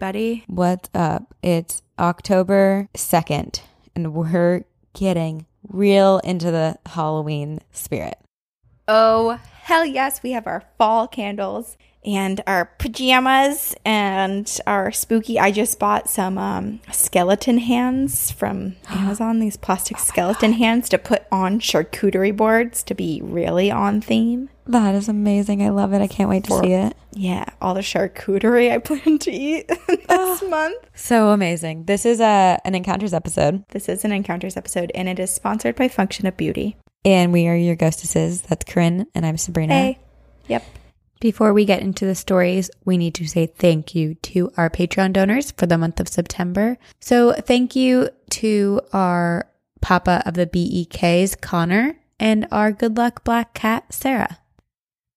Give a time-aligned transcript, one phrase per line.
[0.00, 0.44] everybody.
[0.46, 1.34] What's up?
[1.42, 3.60] It's October 2nd,
[3.94, 4.62] and we're
[4.94, 8.16] getting real into the Halloween spirit.
[8.88, 10.22] Oh, hell yes.
[10.22, 15.38] We have our fall candles and our pajamas and our spooky.
[15.38, 21.24] I just bought some um, skeleton hands from Amazon, these plastic skeleton hands to put
[21.30, 24.48] on charcuterie boards to be really on theme.
[24.66, 25.62] That is amazing.
[25.62, 26.00] I love it.
[26.00, 26.96] I can't wait to For- see it.
[27.12, 30.76] Yeah, all the charcuterie I plan to eat this ah, month.
[30.94, 31.84] So amazing.
[31.84, 35.76] This is a an encounters episode, This is an Encounters episode and it is sponsored
[35.76, 36.76] by Function of Beauty.
[37.04, 38.42] and we are your ghostesses.
[38.42, 39.74] That's Corinne, and I'm Sabrina.
[39.74, 39.98] Hey.
[40.48, 40.64] Yep.
[41.20, 45.12] Before we get into the stories, we need to say thank you to our Patreon
[45.12, 46.78] donors for the month of September.
[47.00, 49.46] So, thank you to our
[49.82, 54.38] Papa of the BEKs, Connor, and our Good Luck Black Cat, Sarah.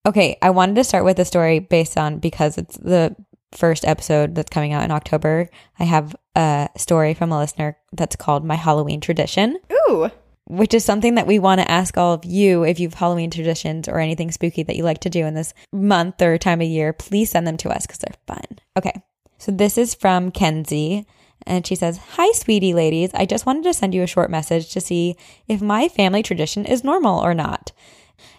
[0.06, 3.16] Okay, I wanted to start with a story based on because it's the
[3.54, 5.50] first episode that's coming out in October.
[5.80, 9.60] I have a story from a listener that's called My Halloween Tradition.
[9.72, 10.10] Ooh.
[10.46, 13.88] which is something that we want to ask all of you if you've Halloween traditions
[13.88, 16.92] or anything spooky that you like to do in this month or time of year,
[16.92, 18.60] please send them to us because they're fun.
[18.78, 19.02] Okay.
[19.38, 21.08] So this is from Kenzie.
[21.46, 23.12] And she says, Hi, sweetie ladies.
[23.14, 25.16] I just wanted to send you a short message to see
[25.48, 27.72] if my family tradition is normal or not.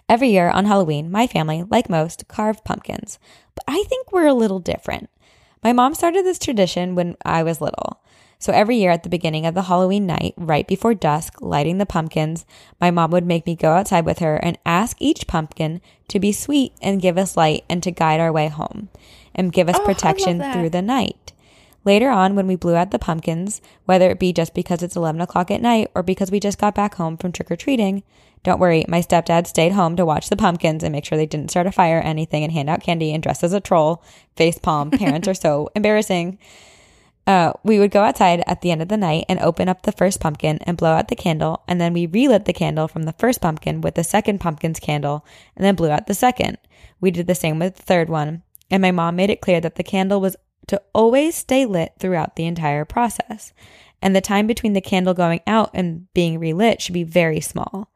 [0.07, 3.19] Every year on Halloween, my family, like most, carve pumpkins.
[3.55, 5.09] But I think we're a little different.
[5.63, 8.01] My mom started this tradition when I was little.
[8.37, 11.85] So every year at the beginning of the Halloween night, right before dusk, lighting the
[11.85, 12.45] pumpkins,
[12.79, 16.31] my mom would make me go outside with her and ask each pumpkin to be
[16.31, 18.89] sweet and give us light and to guide our way home
[19.33, 21.31] and give us Oh, protection through the night.
[21.85, 25.21] Later on, when we blew out the pumpkins, whether it be just because it's 11
[25.21, 28.03] o'clock at night or because we just got back home from trick or treating,
[28.45, 31.49] don't worry, my stepdad stayed home to watch the pumpkins and make sure they didn't
[31.49, 34.03] start a fire or anything and hand out candy and dress as a troll.
[34.35, 34.91] Face palm.
[34.91, 36.37] Parents are so embarrassing.
[37.25, 39.91] Uh, we would go outside at the end of the night and open up the
[39.91, 43.13] first pumpkin and blow out the candle, and then we relit the candle from the
[43.13, 46.59] first pumpkin with the second pumpkin's candle, and then blew out the second.
[47.01, 49.73] We did the same with the third one, and my mom made it clear that
[49.73, 50.35] the candle was
[50.67, 53.53] to always stay lit throughout the entire process,
[54.03, 57.89] and the time between the candle going out and being relit should be very small.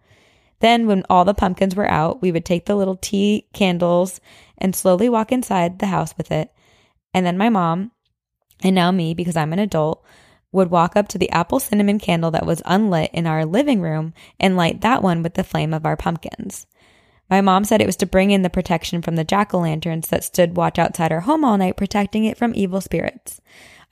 [0.59, 4.19] Then, when all the pumpkins were out, we would take the little tea candles
[4.57, 6.51] and slowly walk inside the house with it.
[7.13, 7.91] And then my mom,
[8.61, 10.03] and now me, because I'm an adult,
[10.51, 14.13] would walk up to the apple cinnamon candle that was unlit in our living room
[14.39, 16.65] and light that one with the flame of our pumpkins.
[17.29, 20.07] My mom said it was to bring in the protection from the jack o' lanterns
[20.07, 23.39] that stood watch outside our home all night, protecting it from evil spirits.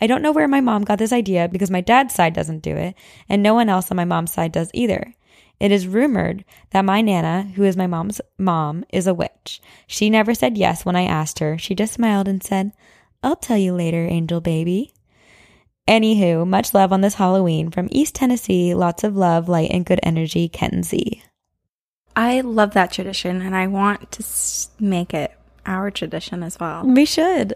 [0.01, 2.75] I don't know where my mom got this idea because my dad's side doesn't do
[2.75, 2.95] it,
[3.29, 5.13] and no one else on my mom's side does either.
[5.59, 9.59] It is rumored that my Nana, who is my mom's mom, is a witch.
[9.87, 11.57] She never said yes when I asked her.
[11.57, 12.73] She just smiled and said,
[13.23, 14.93] I'll tell you later, angel baby.
[15.87, 18.73] Anywho, much love on this Halloween from East Tennessee.
[18.75, 21.23] Lots of love, light, and good energy, Kenzie.
[22.15, 24.23] I love that tradition and I want to
[24.83, 25.31] make it
[25.65, 26.83] our tradition as well.
[26.85, 27.53] We should.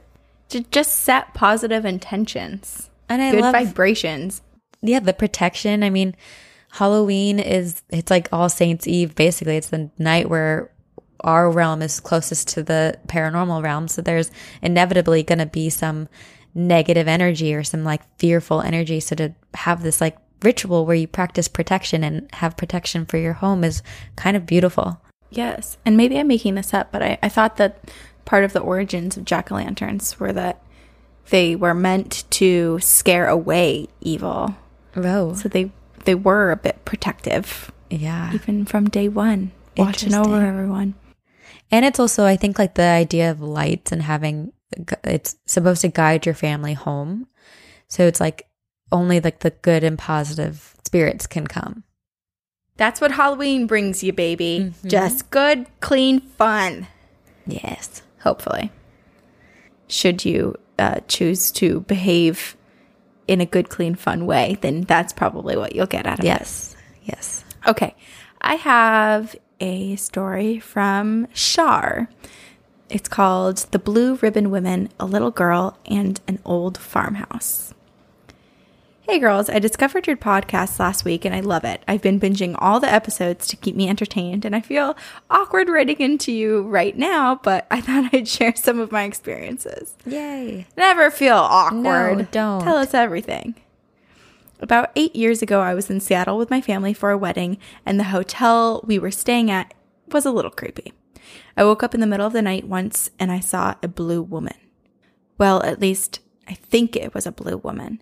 [0.50, 4.42] To just set positive intentions, And I good love vibrations.
[4.82, 5.84] yeah, the protection.
[5.84, 6.16] I mean,
[6.72, 9.16] Halloween is it's like All Saints Eve.
[9.16, 10.72] Basically, it's the night where
[11.20, 13.88] our realm is closest to the paranormal realm.
[13.88, 16.08] So there's inevitably going to be some
[16.54, 19.00] negative energy or some like fearful energy.
[19.00, 23.34] So to have this like ritual where you practice protection and have protection for your
[23.34, 23.84] home is
[24.16, 25.00] kind of beautiful.
[25.30, 25.78] Yes.
[25.86, 27.92] And maybe I'm making this up, but I, I thought that
[28.26, 30.62] part of the origins of jack o' lanterns were that
[31.30, 34.56] they were meant to scare away evil.
[34.96, 35.72] Oh, So they
[36.06, 38.34] they were a bit protective, yeah.
[38.34, 40.96] even from day one, watching over everyone.
[41.72, 44.54] And it's also, I think, like the idea of lights and having
[45.04, 47.28] it's supposed to guide your family home.
[47.88, 48.48] So it's like
[48.92, 51.84] only like the good and positive spirits can come.
[52.78, 54.74] That's what Halloween brings you, baby.
[54.86, 56.88] Just good, clean fun.
[57.46, 58.02] Yes.
[58.20, 58.72] hopefully.
[59.88, 62.56] Should you uh, choose to behave
[63.32, 66.28] in a good, clean, fun way, then that's probably what you'll get out of it.
[66.28, 66.76] Yes.
[67.04, 67.46] Yes.
[67.66, 67.96] Okay.
[68.42, 72.10] I have a story from Shar.
[72.90, 77.74] It's called The Blue Ribbon Women, A Little Girl, and an Old Farmhouse.
[79.12, 81.84] Hey girls, I discovered your podcast last week and I love it.
[81.86, 84.96] I've been binging all the episodes to keep me entertained and I feel
[85.30, 89.98] awkward writing into you right now, but I thought I'd share some of my experiences.
[90.06, 90.66] Yay.
[90.78, 92.20] Never feel awkward.
[92.20, 92.64] No, don't.
[92.64, 93.56] Tell us everything.
[94.62, 98.00] About eight years ago, I was in Seattle with my family for a wedding, and
[98.00, 99.74] the hotel we were staying at
[100.08, 100.94] was a little creepy.
[101.58, 104.22] I woke up in the middle of the night once and I saw a blue
[104.22, 104.56] woman.
[105.38, 108.02] Well, at least I think it was a blue woman.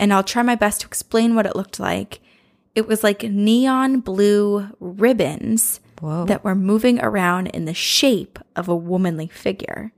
[0.00, 2.20] And I'll try my best to explain what it looked like.
[2.74, 6.24] It was like neon blue ribbons Whoa.
[6.24, 9.92] that were moving around in the shape of a womanly figure.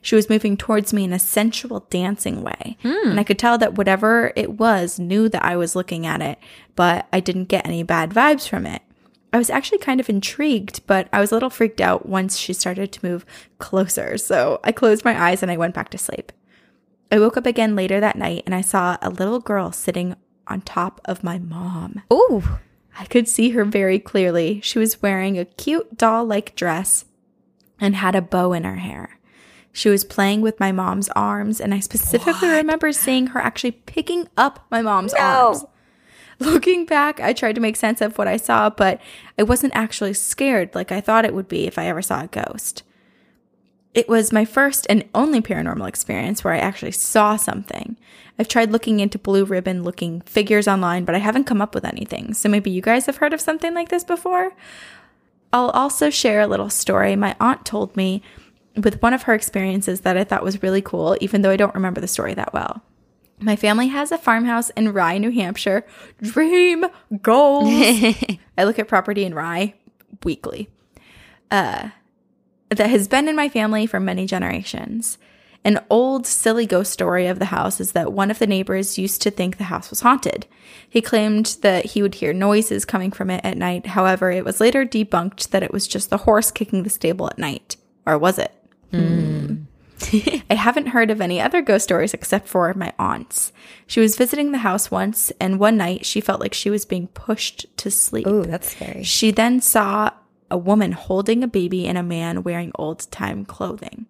[0.00, 2.76] She was moving towards me in a sensual dancing way.
[2.82, 3.10] Hmm.
[3.10, 6.38] And I could tell that whatever it was knew that I was looking at it,
[6.76, 8.82] but I didn't get any bad vibes from it.
[9.32, 12.52] I was actually kind of intrigued, but I was a little freaked out once she
[12.52, 13.26] started to move
[13.58, 14.16] closer.
[14.18, 16.30] So I closed my eyes and I went back to sleep.
[17.10, 20.14] I woke up again later that night and I saw a little girl sitting
[20.46, 22.02] on top of my mom.
[22.12, 22.42] Ooh.
[22.98, 24.60] I could see her very clearly.
[24.62, 27.04] She was wearing a cute doll like dress
[27.80, 29.18] and had a bow in her hair.
[29.72, 34.28] She was playing with my mom's arms, and I specifically remember seeing her actually picking
[34.36, 35.64] up my mom's arms.
[36.40, 39.00] Looking back, I tried to make sense of what I saw, but
[39.38, 42.26] I wasn't actually scared like I thought it would be if I ever saw a
[42.26, 42.82] ghost.
[43.94, 47.96] It was my first and only paranormal experience where I actually saw something.
[48.38, 51.84] I've tried looking into blue ribbon looking figures online, but I haven't come up with
[51.84, 52.34] anything.
[52.34, 54.52] So maybe you guys have heard of something like this before?
[55.52, 58.22] I'll also share a little story my aunt told me
[58.76, 61.74] with one of her experiences that I thought was really cool, even though I don't
[61.74, 62.82] remember the story that well.
[63.40, 65.86] My family has a farmhouse in Rye, New Hampshire.
[66.22, 66.86] Dream
[67.22, 67.68] goals.
[68.58, 69.74] I look at property in Rye
[70.24, 70.68] weekly.
[71.50, 71.90] Uh,
[72.70, 75.18] that has been in my family for many generations.
[75.64, 79.20] An old silly ghost story of the house is that one of the neighbors used
[79.22, 80.46] to think the house was haunted.
[80.88, 83.86] He claimed that he would hear noises coming from it at night.
[83.86, 87.38] However, it was later debunked that it was just the horse kicking the stable at
[87.38, 87.76] night.
[88.06, 88.52] Or was it?
[88.90, 89.56] Hmm.
[90.50, 93.52] I haven't heard of any other ghost stories except for my aunt's.
[93.86, 97.08] She was visiting the house once, and one night she felt like she was being
[97.08, 98.26] pushed to sleep.
[98.26, 99.02] Oh, that's scary.
[99.02, 100.12] She then saw
[100.50, 104.06] a woman holding a baby and a man wearing old time clothing.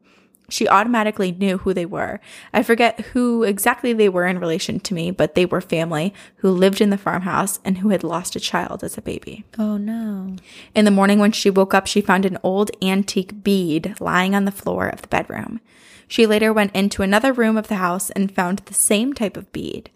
[0.50, 2.20] She automatically knew who they were.
[2.54, 6.50] I forget who exactly they were in relation to me, but they were family who
[6.50, 9.44] lived in the farmhouse and who had lost a child as a baby.
[9.58, 10.36] Oh no.
[10.74, 14.46] In the morning, when she woke up, she found an old antique bead lying on
[14.46, 15.60] the floor of the bedroom.
[16.06, 19.52] She later went into another room of the house and found the same type of
[19.52, 19.90] bead.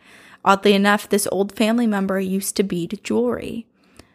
[0.45, 3.67] Oddly enough, this old family member used to bead jewelry.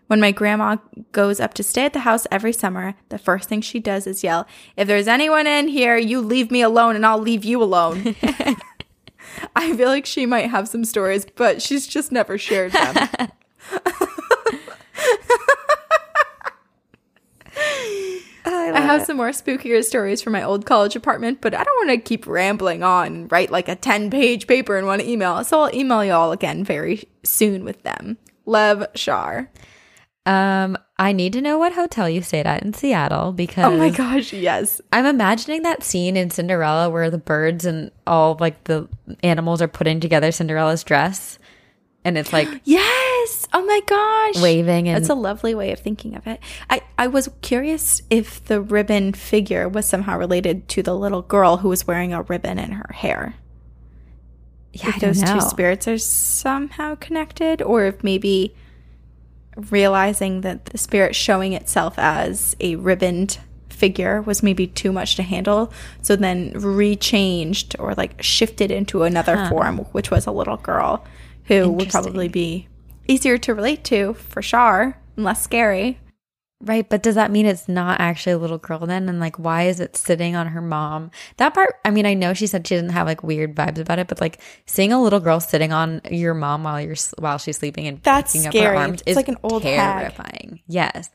[0.08, 0.78] When my grandma
[1.12, 4.24] goes up to stay at the house every summer, the first thing she does is
[4.24, 8.16] yell, If there's anyone in here, you leave me alone and I'll leave you alone.
[9.56, 13.10] I feel like she might have some stories, but she's just never shared them.
[18.50, 21.90] I have some more spookier stories from my old college apartment, but I don't want
[21.90, 25.44] to keep rambling on and write like a 10 page paper in one email.
[25.44, 28.18] So I'll email you all again very soon with them.
[28.46, 29.50] Love, Shar.
[30.28, 33.90] Um, I need to know what hotel you stayed at in Seattle because Oh my
[33.90, 34.82] gosh, yes.
[34.92, 38.90] I'm imagining that scene in Cinderella where the birds and all like the
[39.24, 41.40] animals are putting together Cinderella's dress,
[42.04, 43.48] and it's like Yes.
[43.54, 44.42] Oh my gosh.
[44.42, 46.40] waving and That's a lovely way of thinking of it.
[46.70, 51.58] I, I was curious if the ribbon figure was somehow related to the little girl
[51.58, 53.36] who was wearing a ribbon in her hair.
[54.74, 55.36] yeah, I if those know.
[55.36, 58.56] two spirits are somehow connected, or if maybe
[59.72, 65.24] realizing that the spirit showing itself as a ribboned figure was maybe too much to
[65.24, 65.72] handle,
[66.02, 71.06] so then rechanged or like shifted into another form, which was a little girl
[71.46, 72.68] who would probably be
[73.08, 76.00] easier to relate to for sure and less scary.
[76.60, 79.08] Right, but does that mean it's not actually a little girl then?
[79.10, 81.12] And like, why is it sitting on her mom?
[81.38, 84.00] That part, I mean, I know she said she didn't have like weird vibes about
[84.00, 87.58] it, but like seeing a little girl sitting on your mom while you're while she's
[87.58, 88.66] sleeping and That's picking scary.
[88.66, 90.00] up her arms It's is like an old hag.
[90.16, 90.62] terrifying.
[90.68, 91.12] Yes,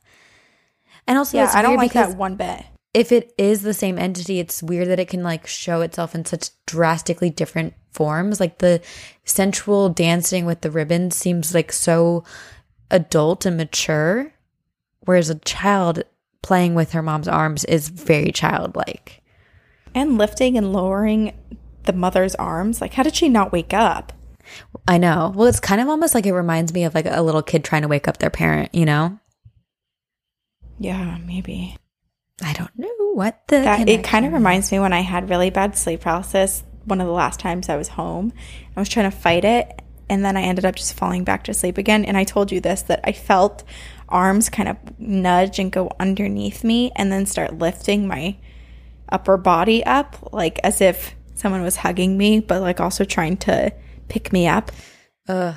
[1.08, 2.64] and also Yeah, I don't like that one bit.
[2.94, 6.25] if it is the same entity, it's weird that it can like show itself in
[6.25, 8.38] such drastically different forms.
[8.38, 8.80] Like the
[9.25, 12.22] sensual dancing with the ribbon seems like so
[12.92, 14.32] adult and mature,
[15.04, 16.02] whereas a child
[16.42, 19.23] playing with her mom's arms is very childlike.
[19.94, 21.32] And lifting and lowering
[21.85, 22.80] the mother's arms.
[22.80, 24.12] Like, how did she not wake up?
[24.88, 25.32] I know.
[25.35, 27.82] Well, it's kind of almost like it reminds me of like a little kid trying
[27.82, 29.18] to wake up their parent, you know?
[30.78, 31.76] Yeah, maybe.
[32.42, 35.50] I don't know what the That it kind of reminds me when I had really
[35.50, 36.64] bad sleep paralysis.
[36.85, 38.32] One of the last times I was home,
[38.76, 41.54] I was trying to fight it, and then I ended up just falling back to
[41.54, 42.04] sleep again.
[42.04, 43.62] And I told you this that I felt
[44.12, 48.37] arms kind of nudge and go underneath me, and then start lifting my
[49.09, 53.73] upper body up, like as if someone was hugging me, but like also trying to
[54.09, 54.71] pick me up.
[55.28, 55.54] Ugh,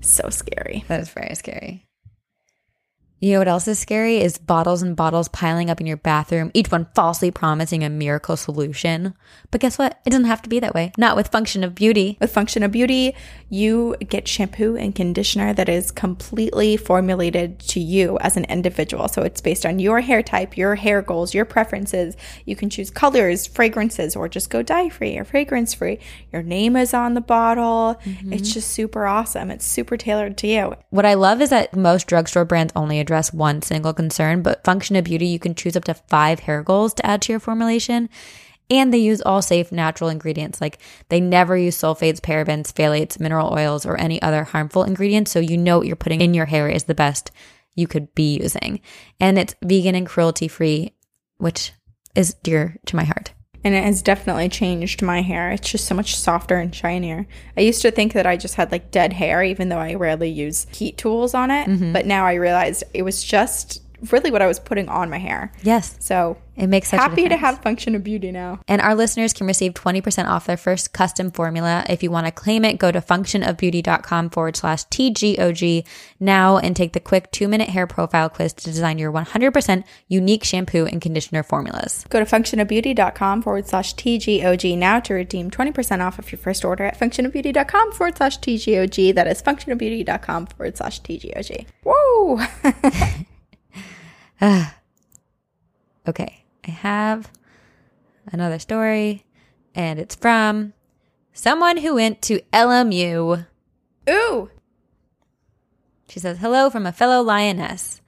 [0.00, 0.84] So scary.
[0.88, 1.86] that is very scary.
[3.20, 6.50] You know what else is scary is bottles and bottles piling up in your bathroom,
[6.52, 9.14] each one falsely promising a miracle solution.
[9.50, 10.00] But guess what?
[10.04, 10.92] It doesn't have to be that way.
[10.98, 12.18] Not with Function of Beauty.
[12.20, 13.14] With Function of Beauty,
[13.48, 19.08] you get shampoo and conditioner that is completely formulated to you as an individual.
[19.08, 22.16] So it's based on your hair type, your hair goals, your preferences.
[22.44, 25.98] You can choose colors, fragrances, or just go dye free or fragrance free.
[26.32, 27.98] Your name is on the bottle.
[28.04, 28.32] Mm-hmm.
[28.32, 29.50] It's just super awesome.
[29.50, 30.74] It's super tailored to you.
[30.90, 34.96] What I love is that most drugstore brands only address one single concern, but Function
[34.96, 38.08] of Beauty, you can choose up to five hair goals to add to your formulation.
[38.70, 40.60] And they use all safe natural ingredients.
[40.60, 40.78] Like
[41.10, 45.30] they never use sulfates, parabens, phthalates, mineral oils, or any other harmful ingredients.
[45.30, 47.30] So you know what you're putting in your hair is the best
[47.74, 48.80] you could be using.
[49.20, 50.94] And it's vegan and cruelty free,
[51.36, 51.72] which
[52.14, 53.33] is dear to my heart.
[53.64, 55.50] And it has definitely changed my hair.
[55.50, 57.26] It's just so much softer and shinier.
[57.56, 60.28] I used to think that I just had like dead hair, even though I rarely
[60.28, 61.66] use heat tools on it.
[61.66, 61.92] Mm-hmm.
[61.94, 63.80] But now I realized it was just
[64.12, 65.52] really what I was putting on my hair.
[65.62, 65.96] Yes.
[66.00, 68.60] So It makes such a happy to have Function of Beauty now.
[68.68, 71.84] And our listeners can receive 20% off their first custom formula.
[71.88, 75.84] If you want to claim it, go to functionofbeauty.com forward slash TGOG
[76.20, 80.44] now and take the quick two minute hair profile quiz to design your 100% unique
[80.44, 82.04] shampoo and conditioner formulas.
[82.08, 86.84] Go to functionofbeauty.com forward slash TGOG now to redeem 20% off of your first order
[86.84, 89.14] at functionofbeauty.com forward slash TGOG.
[89.14, 91.66] That is functionofbeauty.com forward slash TGOG.
[94.40, 94.62] Woo!
[96.06, 97.30] Okay, I have
[98.30, 99.24] another story,
[99.74, 100.72] and it's from
[101.32, 103.46] someone who went to LMU.
[104.10, 104.50] Ooh!
[106.08, 108.00] She says, Hello from a fellow lioness.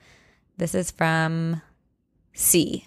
[0.58, 1.62] This is from
[2.32, 2.86] C.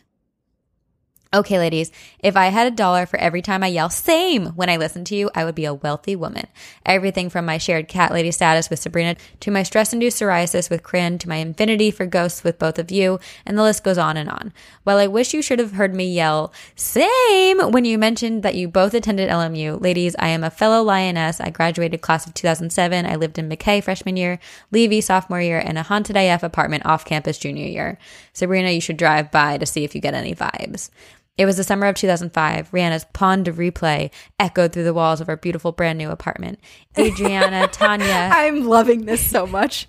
[1.31, 4.77] Okay, ladies, if I had a dollar for every time I yell same when I
[4.77, 6.47] listen to you, I would be a wealthy woman.
[6.87, 10.81] Everything from my shared cat lady status with Sabrina to my stress induced psoriasis with
[10.81, 14.17] Corinne to my infinity for ghosts with both of you, and the list goes on
[14.17, 14.51] and on.
[14.85, 18.67] While I wish you should have heard me yell same when you mentioned that you
[18.67, 21.39] both attended LMU, ladies, I am a fellow lioness.
[21.39, 23.05] I graduated class of 2007.
[23.05, 24.39] I lived in McKay freshman year,
[24.71, 27.99] Levy sophomore year, and a haunted IF apartment off campus junior year.
[28.33, 30.89] Sabrina, you should drive by to see if you get any vibes.
[31.39, 32.69] It was the summer of 2005.
[32.71, 36.59] Rihanna's Pon de Replay echoed through the walls of our beautiful brand new apartment.
[36.97, 39.87] Adriana, Tanya, I'm loving this so much.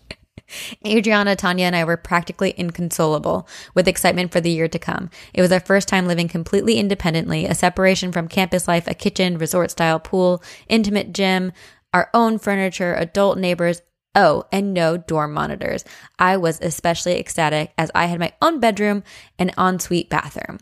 [0.87, 5.11] Adriana, Tanya, and I were practically inconsolable with excitement for the year to come.
[5.35, 9.37] It was our first time living completely independently, a separation from campus life, a kitchen,
[9.37, 11.51] resort style pool, intimate gym,
[11.93, 13.83] our own furniture, adult neighbors.
[14.15, 15.85] Oh, and no dorm monitors.
[16.17, 19.03] I was especially ecstatic as I had my own bedroom
[19.37, 20.61] and ensuite bathroom.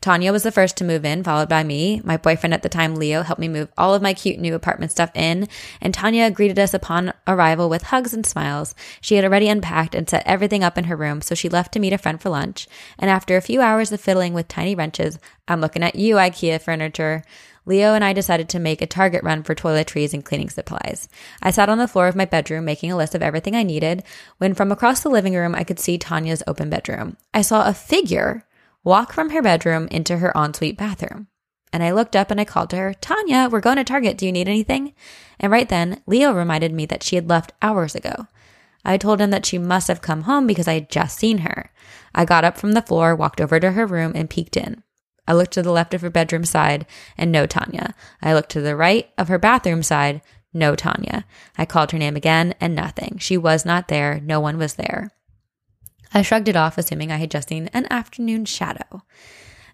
[0.00, 2.00] Tanya was the first to move in, followed by me.
[2.04, 4.92] My boyfriend at the time, Leo, helped me move all of my cute new apartment
[4.92, 5.48] stuff in,
[5.80, 8.74] and Tanya greeted us upon arrival with hugs and smiles.
[9.00, 11.80] She had already unpacked and set everything up in her room, so she left to
[11.80, 12.68] meet a friend for lunch.
[12.98, 16.60] And after a few hours of fiddling with tiny wrenches, I'm looking at you, IKEA
[16.60, 17.24] furniture.
[17.68, 21.06] Leo and I decided to make a Target run for toiletries and cleaning supplies.
[21.42, 24.04] I sat on the floor of my bedroom making a list of everything I needed
[24.38, 27.18] when from across the living room I could see Tanya's open bedroom.
[27.34, 28.46] I saw a figure
[28.84, 31.28] walk from her bedroom into her ensuite bathroom.
[31.72, 34.16] And I looked up and I called to her, Tanya, we're going to Target.
[34.16, 34.94] Do you need anything?
[35.38, 38.26] And right then, Leo reminded me that she had left hours ago.
[38.84, 41.70] I told him that she must have come home because I had just seen her.
[42.14, 44.82] I got up from the floor, walked over to her room, and peeked in.
[45.26, 46.86] I looked to the left of her bedroom side
[47.18, 47.94] and no Tanya.
[48.22, 50.22] I looked to the right of her bathroom side,
[50.54, 51.26] no Tanya.
[51.58, 53.18] I called her name again and nothing.
[53.18, 54.20] She was not there.
[54.20, 55.10] No one was there.
[56.12, 59.02] I shrugged it off, assuming I had just seen an afternoon shadow.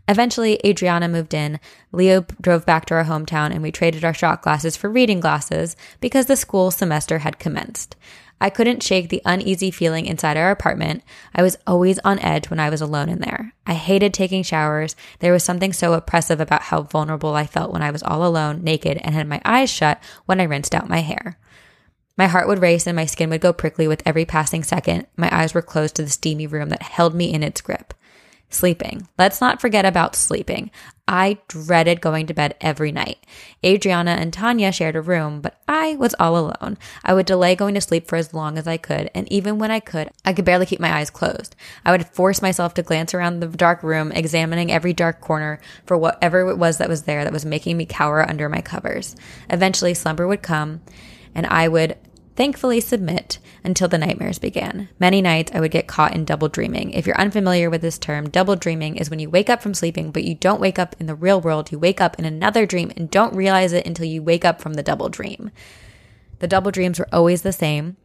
[0.07, 1.59] Eventually, Adriana moved in.
[1.91, 5.77] Leo drove back to our hometown and we traded our shot glasses for reading glasses
[6.01, 7.97] because the school semester had commenced.
[8.41, 11.03] I couldn't shake the uneasy feeling inside our apartment.
[11.35, 13.55] I was always on edge when I was alone in there.
[13.67, 14.97] I hated taking showers.
[15.21, 18.63] There was something so oppressive about how vulnerable I felt when I was all alone,
[18.63, 21.39] naked, and had my eyes shut when I rinsed out my hair.
[22.17, 25.07] My heart would race and my skin would go prickly with every passing second.
[25.17, 27.93] My eyes were closed to the steamy room that held me in its grip.
[28.51, 29.09] Sleeping.
[29.19, 30.71] Let's not forget about sleeping.
[31.09, 33.19] I dreaded going to bed every night.
[33.65, 36.79] Adriana and Tanya shared a room, but I was all alone.
[37.03, 39.73] I would delay going to sleep for as long as I could, and even when
[39.73, 41.57] I could, I could barely keep my eyes closed.
[41.85, 45.99] I would force myself to glance around the dark room, examining every dark corner for
[45.99, 49.17] whatever it was that was there that was making me cower under my covers.
[49.51, 50.81] Eventually, slumber would come,
[51.35, 51.99] and I would
[52.37, 54.89] thankfully submit until the nightmares began.
[54.99, 56.93] Many nights I would get caught in double dreaming.
[56.93, 60.11] If you're unfamiliar with this term, double dreaming is when you wake up from sleeping,
[60.11, 61.71] but you don't wake up in the real world.
[61.71, 64.75] You wake up in another dream and don't realize it until you wake up from
[64.75, 65.51] the double dream.
[66.41, 67.97] The double dreams were always the same.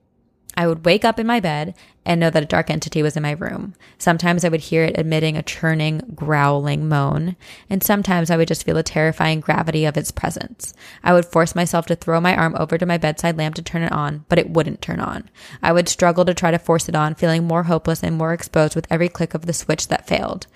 [0.55, 1.73] I would wake up in my bed
[2.05, 3.75] and know that a dark entity was in my room.
[3.97, 7.35] Sometimes I would hear it emitting a churning, growling moan,
[7.69, 10.73] and sometimes I would just feel the terrifying gravity of its presence.
[11.03, 13.83] I would force myself to throw my arm over to my bedside lamp to turn
[13.83, 15.29] it on, but it wouldn't turn on.
[15.61, 18.75] I would struggle to try to force it on, feeling more hopeless and more exposed
[18.75, 20.47] with every click of the switch that failed.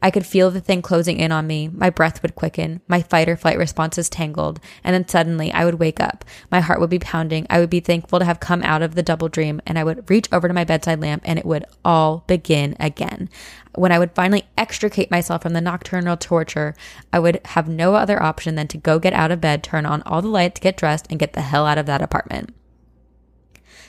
[0.00, 1.68] I could feel the thing closing in on me.
[1.68, 2.80] My breath would quicken.
[2.86, 4.60] My fight or flight responses tangled.
[4.84, 6.24] And then suddenly I would wake up.
[6.50, 7.46] My heart would be pounding.
[7.50, 10.08] I would be thankful to have come out of the double dream and I would
[10.08, 13.28] reach over to my bedside lamp and it would all begin again.
[13.74, 16.74] When I would finally extricate myself from the nocturnal torture,
[17.12, 20.02] I would have no other option than to go get out of bed, turn on
[20.02, 22.54] all the lights, get dressed, and get the hell out of that apartment.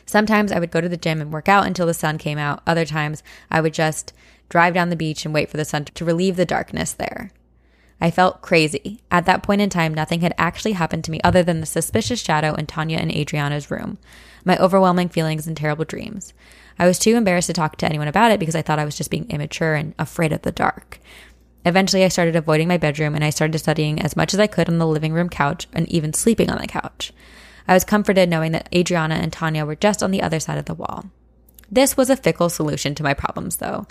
[0.05, 2.63] Sometimes I would go to the gym and work out until the sun came out.
[2.65, 4.11] Other times I would just
[4.49, 7.31] drive down the beach and wait for the sun to relieve the darkness there.
[8.01, 9.01] I felt crazy.
[9.11, 12.21] At that point in time, nothing had actually happened to me other than the suspicious
[12.21, 13.97] shadow in Tanya and Adriana's room,
[14.45, 16.33] my overwhelming feelings and terrible dreams.
[16.77, 18.95] I was too embarrassed to talk to anyone about it because I thought I was
[18.95, 20.99] just being immature and afraid of the dark.
[21.65, 24.69] Eventually, I started avoiding my bedroom and I started studying as much as I could
[24.69, 27.11] on the living room couch and even sleeping on the couch.
[27.67, 30.65] I was comforted knowing that Adriana and Tanya were just on the other side of
[30.65, 31.11] the wall.
[31.69, 33.85] This was a fickle solution to my problems, though.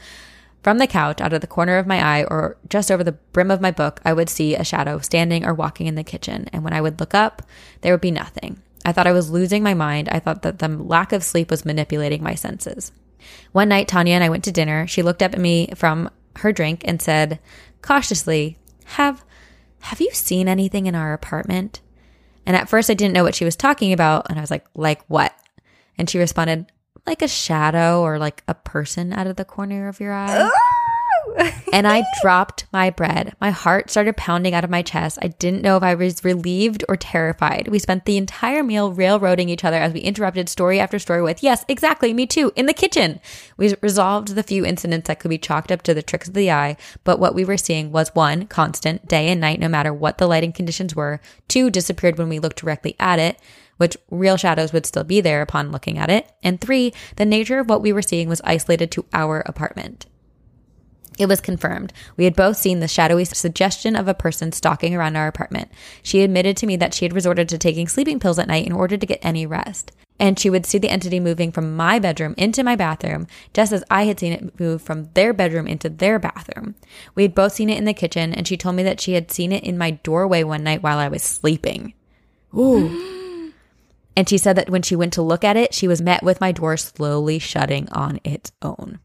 [0.62, 3.50] From the couch, out of the corner of my eye, or just over the brim
[3.50, 6.48] of my book, I would see a shadow standing or walking in the kitchen.
[6.52, 7.42] And when I would look up,
[7.80, 8.60] there would be nothing.
[8.84, 10.08] I thought I was losing my mind.
[10.08, 12.90] I thought that the lack of sleep was manipulating my senses.
[13.52, 14.86] One night, Tanya and I went to dinner.
[14.86, 17.38] She looked up at me from her drink and said,
[17.82, 19.24] cautiously, Have,
[19.80, 21.80] have you seen anything in our apartment?
[22.46, 24.28] And at first, I didn't know what she was talking about.
[24.28, 25.34] And I was like, Like what?
[25.98, 26.70] And she responded,
[27.08, 30.50] like a shadow or like a person out of the corner of your eye.
[30.52, 30.88] Oh!
[31.72, 33.34] and I dropped my bread.
[33.40, 35.18] My heart started pounding out of my chest.
[35.22, 37.68] I didn't know if I was relieved or terrified.
[37.68, 41.42] We spent the entire meal railroading each other as we interrupted story after story with,
[41.42, 43.20] Yes, exactly, me too, in the kitchen.
[43.56, 46.50] We resolved the few incidents that could be chalked up to the tricks of the
[46.50, 50.18] eye, but what we were seeing was one, constant, day and night, no matter what
[50.18, 53.38] the lighting conditions were, two, disappeared when we looked directly at it
[53.78, 56.30] which real shadows would still be there upon looking at it.
[56.42, 60.06] And three, the nature of what we were seeing was isolated to our apartment.
[61.18, 61.92] It was confirmed.
[62.16, 65.70] We had both seen the shadowy suggestion of a person stalking around our apartment.
[66.02, 68.72] She admitted to me that she had resorted to taking sleeping pills at night in
[68.72, 69.90] order to get any rest.
[70.20, 73.84] And she would see the entity moving from my bedroom into my bathroom, just as
[73.90, 76.76] I had seen it move from their bedroom into their bathroom.
[77.14, 79.30] We had both seen it in the kitchen, and she told me that she had
[79.30, 81.94] seen it in my doorway one night while I was sleeping.
[82.56, 83.14] Ooh.
[84.18, 86.40] And she said that when she went to look at it, she was met with
[86.40, 88.98] my door slowly shutting on its own.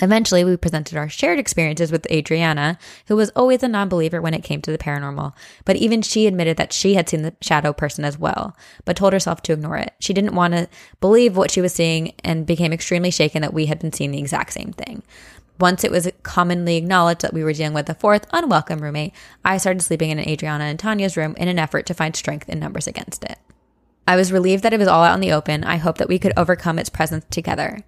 [0.00, 4.32] Eventually, we presented our shared experiences with Adriana, who was always a non believer when
[4.32, 5.34] it came to the paranormal.
[5.66, 8.56] But even she admitted that she had seen the shadow person as well,
[8.86, 9.92] but told herself to ignore it.
[10.00, 10.66] She didn't want to
[10.98, 14.18] believe what she was seeing and became extremely shaken that we had been seeing the
[14.18, 15.02] exact same thing.
[15.60, 19.12] Once it was commonly acknowledged that we were dealing with a fourth unwelcome roommate,
[19.44, 22.58] I started sleeping in Adriana and Tanya's room in an effort to find strength in
[22.58, 23.38] numbers against it.
[24.08, 25.64] I was relieved that it was all out in the open.
[25.64, 27.84] I hoped that we could overcome its presence together.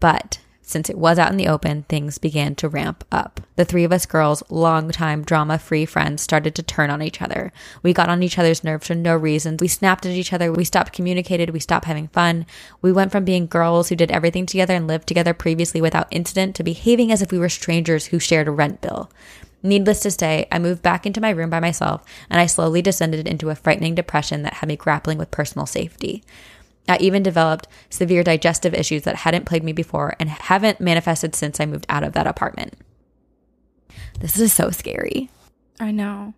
[0.00, 3.40] But since it was out in the open, things began to ramp up.
[3.56, 7.54] The three of us girls, longtime drama free friends, started to turn on each other.
[7.82, 9.56] We got on each other's nerves for no reason.
[9.60, 10.52] We snapped at each other.
[10.52, 11.48] We stopped communicated.
[11.48, 12.44] We stopped having fun.
[12.82, 16.54] We went from being girls who did everything together and lived together previously without incident
[16.56, 19.10] to behaving as if we were strangers who shared a rent bill.
[19.62, 23.28] Needless to say, I moved back into my room by myself and I slowly descended
[23.28, 26.22] into a frightening depression that had me grappling with personal safety.
[26.88, 31.60] I even developed severe digestive issues that hadn't plagued me before and haven't manifested since
[31.60, 32.74] I moved out of that apartment.
[34.18, 35.30] This is so scary.
[35.78, 36.34] I know.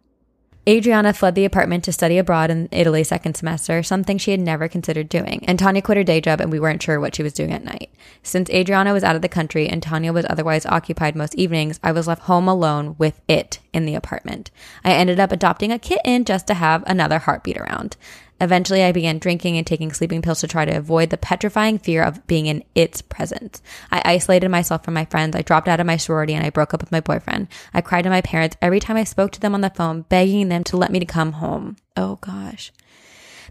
[0.67, 4.67] Adriana fled the apartment to study abroad in Italy second semester, something she had never
[4.67, 5.45] considered doing.
[5.47, 7.65] And Tanya quit her day job and we weren't sure what she was doing at
[7.65, 7.91] night.
[8.23, 11.93] Since Adriana was out of the country and Tanya was otherwise occupied most evenings, I
[11.93, 14.51] was left home alone with it in the apartment.
[14.83, 17.99] I ended up adopting a kitten just to have another heartbeat around.
[18.41, 22.03] Eventually, I began drinking and taking sleeping pills to try to avoid the petrifying fear
[22.03, 23.63] of being in its presence.
[23.91, 25.37] I isolated myself from my friends.
[25.37, 27.49] I dropped out of my sorority and I broke up with my boyfriend.
[27.73, 30.49] I cried to my parents every time I spoke to them on the phone, begging
[30.49, 31.77] them to let me to come home.
[31.97, 32.73] Oh gosh.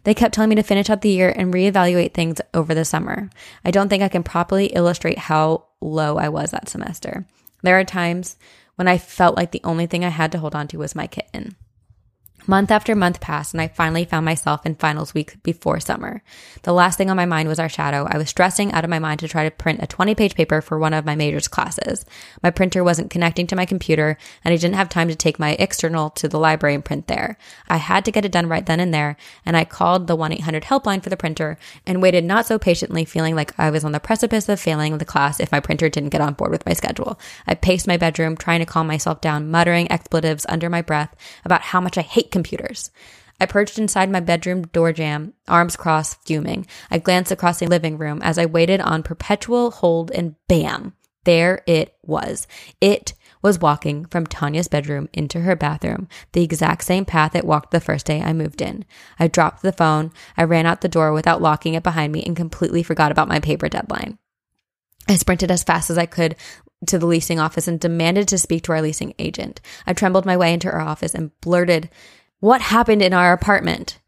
[0.03, 3.29] They kept telling me to finish out the year and reevaluate things over the summer.
[3.63, 7.25] I don't think I can properly illustrate how low I was that semester.
[7.61, 8.35] There are times
[8.75, 11.07] when I felt like the only thing I had to hold on to was my
[11.07, 11.55] kitten.
[12.45, 16.21] Month after month passed, and I finally found myself in finals week before summer.
[16.63, 18.05] The last thing on my mind was our shadow.
[18.09, 20.59] I was stressing out of my mind to try to print a 20 page paper
[20.59, 22.03] for one of my major's classes.
[22.41, 25.51] My printer wasn't connecting to my computer, and I didn't have time to take my
[25.51, 27.37] external to the library and print there.
[27.69, 30.33] I had to get it done right then and there, and I called the 1
[30.33, 33.93] 800 helpline for the printer and waited not so patiently, feeling like I was on
[33.93, 36.73] the precipice of failing the class if my printer didn't get on board with my
[36.73, 37.17] schedule.
[37.47, 41.61] I paced my bedroom, trying to calm myself down, muttering expletives under my breath about
[41.61, 42.91] how much I hate computers.
[43.39, 46.67] I perched inside my bedroom door jamb, arms crossed, fuming.
[46.91, 50.93] I glanced across the living room as I waited on perpetual hold, and bam,
[51.23, 52.47] there it was.
[52.81, 57.71] It was walking from Tanya's bedroom into her bathroom, the exact same path it walked
[57.71, 58.85] the first day I moved in.
[59.19, 62.35] I dropped the phone, I ran out the door without locking it behind me, and
[62.35, 64.17] completely forgot about my paper deadline.
[65.07, 66.37] I sprinted as fast as I could
[66.87, 69.59] to the leasing office and demanded to speak to our leasing agent.
[69.85, 71.89] I trembled my way into her office and blurted,
[72.43, 73.99] What happened in our apartment?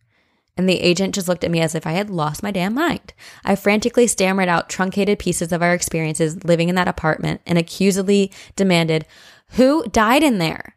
[0.57, 3.13] And the agent just looked at me as if I had lost my damn mind.
[3.45, 8.33] I frantically stammered out truncated pieces of our experiences living in that apartment and accusedly
[8.57, 9.05] demanded,
[9.51, 10.75] Who died in there?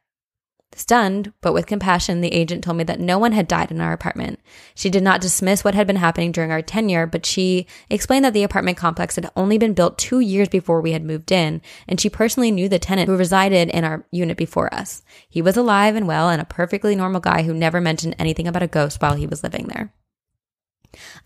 [0.78, 3.92] Stunned, but with compassion, the agent told me that no one had died in our
[3.92, 4.38] apartment.
[4.76, 8.32] She did not dismiss what had been happening during our tenure, but she explained that
[8.32, 12.00] the apartment complex had only been built two years before we had moved in, and
[12.00, 15.02] she personally knew the tenant who resided in our unit before us.
[15.28, 18.62] He was alive and well and a perfectly normal guy who never mentioned anything about
[18.62, 19.92] a ghost while he was living there.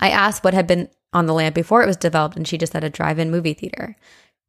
[0.01, 2.73] I asked what had been on the land before it was developed, and she just
[2.73, 3.97] said a drive in movie theater.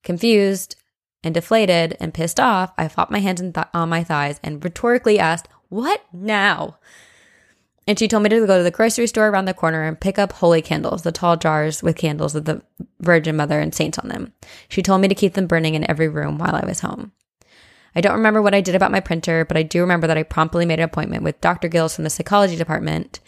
[0.02, 0.78] Confused,
[1.24, 5.20] and deflated and pissed off, I flopped my hands th- on my thighs and rhetorically
[5.20, 6.78] asked, What now?
[7.86, 10.18] And she told me to go to the grocery store around the corner and pick
[10.18, 12.62] up holy candles, the tall jars with candles of the
[13.00, 14.32] Virgin Mother and saints on them.
[14.70, 17.12] She told me to keep them burning in every room while I was home.
[17.96, 20.24] I don't remember what I did about my printer, but I do remember that I
[20.24, 21.68] promptly made an appointment with Dr.
[21.68, 23.20] Gills from the psychology department.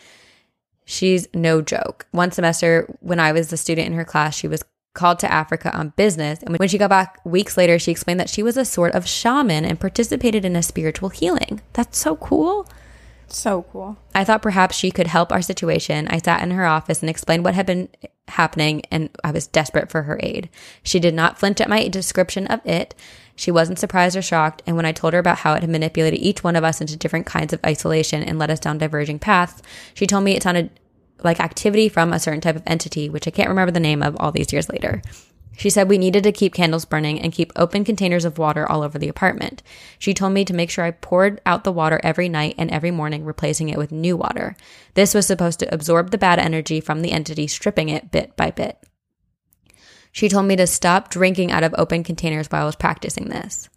[0.86, 2.08] She's no joke.
[2.12, 4.64] One semester, when I was a student in her class, she was
[4.96, 6.42] called to Africa on business.
[6.42, 9.08] And when she got back weeks later, she explained that she was a sort of
[9.08, 11.62] shaman and participated in a spiritual healing.
[11.74, 12.68] That's so cool.
[13.28, 13.98] So cool.
[14.14, 16.08] I thought perhaps she could help our situation.
[16.08, 17.90] I sat in her office and explained what had been
[18.28, 20.50] happening, and I was desperate for her aid.
[20.84, 22.96] She did not flinch at my description of it.
[23.36, 24.64] She wasn't surprised or shocked.
[24.66, 26.96] And when I told her about how it had manipulated each one of us into
[26.96, 29.62] different kinds of isolation and led us down diverging paths,
[29.94, 30.70] she told me it sounded
[31.26, 34.16] like activity from a certain type of entity, which I can't remember the name of
[34.20, 35.02] all these years later.
[35.58, 38.84] She said we needed to keep candles burning and keep open containers of water all
[38.84, 39.64] over the apartment.
[39.98, 42.92] She told me to make sure I poured out the water every night and every
[42.92, 44.56] morning, replacing it with new water.
[44.96, 48.52] This was supposed to absorb the bad energy from the entity, stripping it bit by
[48.52, 48.78] bit.
[50.12, 53.70] She told me to stop drinking out of open containers while I was practicing this.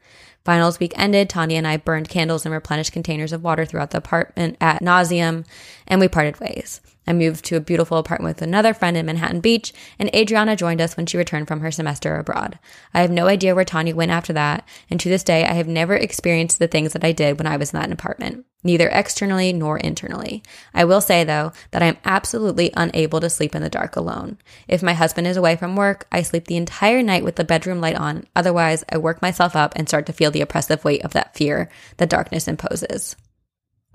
[0.45, 1.29] Finals week ended.
[1.29, 5.45] Tanya and I burned candles and replenished containers of water throughout the apartment at nauseum,
[5.87, 6.81] and we parted ways.
[7.09, 10.83] I moved to a beautiful apartment with another friend in Manhattan Beach, and Adriana joined
[10.83, 12.59] us when she returned from her semester abroad.
[12.93, 15.67] I have no idea where Tanya went after that, and to this day, I have
[15.67, 19.55] never experienced the things that I did when I was in that apartment, neither externally
[19.55, 20.43] nor internally.
[20.75, 24.37] I will say, though, that I am absolutely unable to sleep in the dark alone.
[24.69, 27.81] If my husband is away from work, I sleep the entire night with the bedroom
[27.81, 28.27] light on.
[28.37, 31.71] Otherwise, I work myself up and start to feel the oppressive weight of that fear
[31.97, 33.17] that darkness imposes.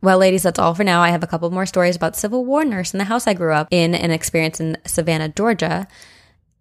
[0.04, 1.02] Well, ladies, that's all for now.
[1.02, 3.54] I have a couple more stories about Civil War nurse in the house I grew
[3.54, 5.88] up in and experience in Savannah, Georgia.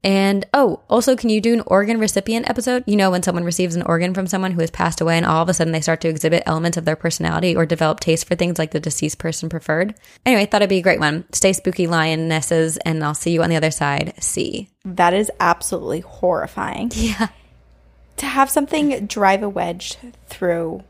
[0.04, 2.84] And oh, also, can you do an organ recipient episode?
[2.86, 5.42] You know, when someone receives an organ from someone who has passed away and all
[5.42, 8.36] of a sudden they start to exhibit elements of their personality or develop taste for
[8.36, 9.96] things like the deceased person preferred.
[10.24, 11.24] Anyway, thought it'd be a great one.
[11.32, 14.14] Stay spooky, lionesses, and I'll see you on the other side.
[14.22, 14.68] See.
[14.84, 16.92] That is absolutely horrifying.
[16.96, 17.28] Yeah.
[18.18, 19.96] To have something drive a wedge
[20.28, 20.84] through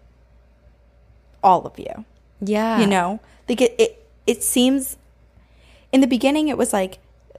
[1.42, 2.04] all of you.
[2.42, 2.80] Yeah.
[2.80, 3.20] You know?
[3.48, 4.96] Like it, it it seems
[5.90, 6.98] in the beginning it was like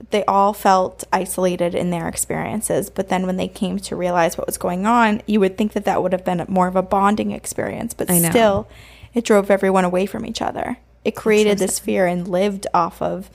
[0.10, 4.48] they all felt isolated in their experiences, but then when they came to realize what
[4.48, 7.32] was going on, you would think that that would have been more of a bonding
[7.32, 8.68] experience, but still
[9.14, 10.78] it drove everyone away from each other.
[11.06, 13.30] It created so this fear and lived off of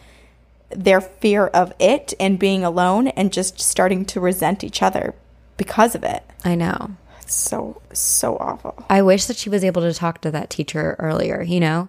[0.70, 5.14] their fear of it and being alone and just starting to resent each other
[5.56, 6.22] because of it.
[6.44, 6.96] I know.
[7.30, 8.84] So so awful.
[8.88, 11.88] I wish that she was able to talk to that teacher earlier, you know?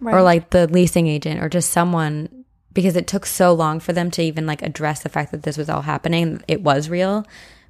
[0.00, 0.14] Right.
[0.14, 4.10] Or like the leasing agent or just someone because it took so long for them
[4.12, 6.42] to even like address the fact that this was all happening.
[6.48, 7.26] It was real,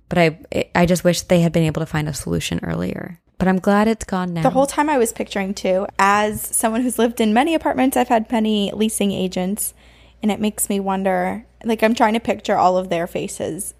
[0.08, 3.18] but I I just wish they had been able to find a solution earlier.
[3.38, 4.42] But I'm glad it's gone now.
[4.42, 8.08] The whole time I was picturing too, as someone who's lived in many apartments, I've
[8.08, 9.74] had many leasing agents,
[10.22, 11.44] and it makes me wonder.
[11.64, 13.74] Like I'm trying to picture all of their faces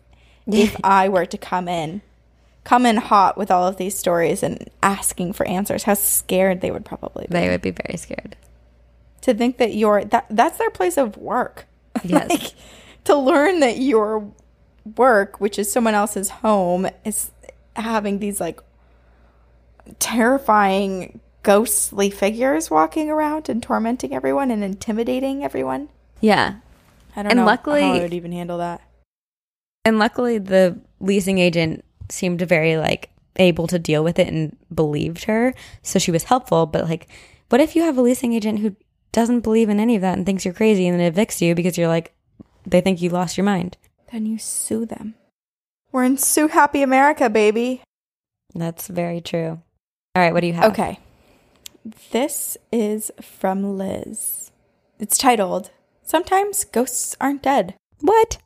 [0.47, 2.03] if I were to come in
[2.65, 5.83] come in hot with all of these stories and asking for answers.
[5.85, 7.33] How scared they would probably be.
[7.33, 8.37] They would be very scared.
[9.23, 11.67] to think that you're that that's their place of work.
[12.05, 12.31] Yes.
[12.31, 12.53] like,
[13.05, 14.31] to learn that your
[14.97, 17.31] work, which is someone else's home, is
[17.77, 18.61] having these like
[19.99, 25.89] terrifying ghostly figures walking around and tormenting everyone and intimidating everyone.
[26.21, 26.57] Yeah.
[27.17, 28.81] I don't And know luckily- how I would even handle that.
[29.85, 35.25] And luckily, the leasing agent seemed very like able to deal with it and believed
[35.25, 35.55] her.
[35.83, 36.67] So she was helpful.
[36.67, 37.09] But like,
[37.49, 38.77] what if you have a leasing agent who
[39.13, 41.77] doesn't believe in any of that and thinks you're crazy and then evicts you because
[41.77, 42.15] you're like,
[42.67, 43.77] they think you lost your mind?
[44.11, 45.15] Then you sue them.
[45.91, 47.83] We're in Sue Happy America, baby.
[48.55, 49.61] That's very true.
[50.15, 50.73] All right, what do you have?
[50.73, 50.99] Okay.
[52.13, 54.51] This is from Liz.
[54.99, 55.71] It's titled,
[56.03, 57.75] Sometimes Ghosts Aren't Dead.
[58.01, 58.39] What?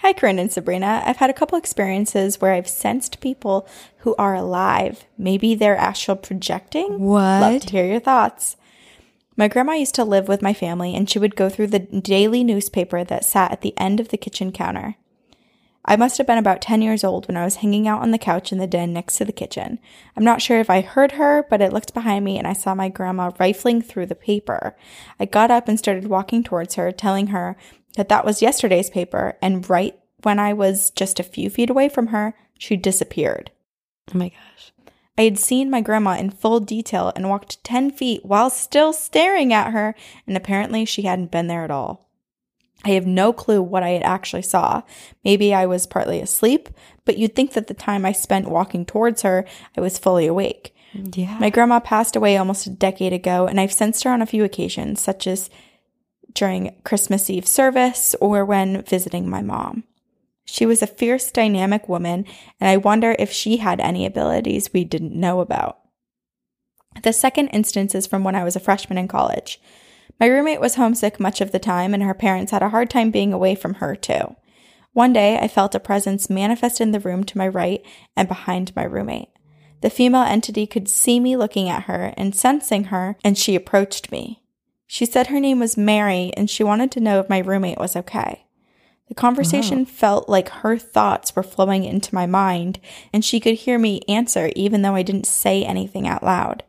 [0.00, 1.02] Hi, Corinne and Sabrina.
[1.04, 3.66] I've had a couple experiences where I've sensed people
[3.98, 5.04] who are alive.
[5.18, 7.00] Maybe they're astral projecting.
[7.00, 7.40] What?
[7.40, 8.56] Love to hear your thoughts.
[9.36, 12.44] My grandma used to live with my family, and she would go through the daily
[12.44, 14.94] newspaper that sat at the end of the kitchen counter.
[15.84, 18.18] I must have been about 10 years old when I was hanging out on the
[18.18, 19.78] couch in the den next to the kitchen.
[20.16, 22.74] I'm not sure if I heard her, but I looked behind me and I saw
[22.74, 24.76] my grandma rifling through the paper.
[25.18, 27.56] I got up and started walking towards her, telling her
[27.96, 31.88] that that was yesterday's paper, and right when I was just a few feet away
[31.88, 33.50] from her, she disappeared.
[34.14, 34.72] Oh my gosh.
[35.16, 39.52] I had seen my grandma in full detail and walked 10 feet while still staring
[39.52, 39.94] at her,
[40.26, 42.08] and apparently she hadn't been there at all.
[42.84, 44.82] I have no clue what I actually saw.
[45.24, 46.68] Maybe I was partly asleep,
[47.04, 49.44] but you'd think that the time I spent walking towards her,
[49.76, 50.74] I was fully awake.
[50.94, 51.36] Yeah.
[51.40, 54.44] My grandma passed away almost a decade ago, and I've sensed her on a few
[54.44, 55.50] occasions, such as
[56.32, 59.84] during Christmas Eve service or when visiting my mom.
[60.44, 62.24] She was a fierce, dynamic woman,
[62.58, 65.78] and I wonder if she had any abilities we didn't know about.
[67.02, 69.60] The second instance is from when I was a freshman in college.
[70.18, 73.10] My roommate was homesick much of the time, and her parents had a hard time
[73.10, 74.36] being away from her, too.
[74.94, 77.84] One day, I felt a presence manifest in the room to my right
[78.16, 79.28] and behind my roommate.
[79.80, 84.10] The female entity could see me looking at her and sensing her, and she approached
[84.10, 84.42] me.
[84.90, 87.94] She said her name was Mary, and she wanted to know if my roommate was
[87.94, 88.46] okay.
[89.08, 89.84] The conversation oh.
[89.84, 92.80] felt like her thoughts were flowing into my mind,
[93.12, 96.64] and she could hear me answer even though I didn't say anything out loud.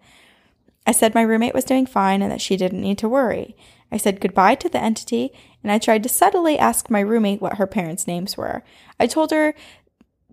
[0.85, 3.55] I said my roommate was doing fine and that she didn't need to worry.
[3.91, 5.31] I said goodbye to the entity,
[5.63, 8.63] and I tried to subtly ask my roommate what her parents' names were.
[8.99, 9.55] I told her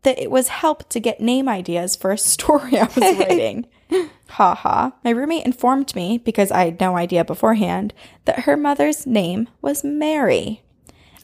[0.02, 3.66] that it was help to get name ideas for a story I was writing.
[4.28, 4.92] ha ha.
[5.04, 9.84] My roommate informed me, because I had no idea beforehand, that her mother's name was
[9.84, 10.62] Mary.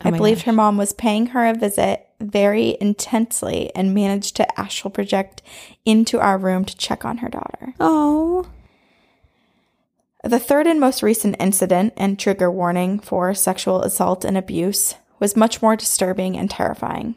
[0.04, 4.36] Oh I my believed her mom was paying her a visit very intensely and managed
[4.36, 5.42] to astral project
[5.84, 7.74] into our room to check on her daughter.
[7.78, 8.46] Oh.
[10.24, 15.36] The third and most recent incident and trigger warning for sexual assault and abuse was
[15.36, 17.16] much more disturbing and terrifying.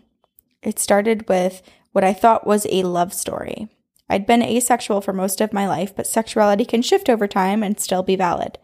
[0.66, 3.70] It started with what I thought was a love story.
[4.10, 7.80] I'd been asexual for most of my life, but sexuality can shift over time and
[7.80, 8.58] still be valid.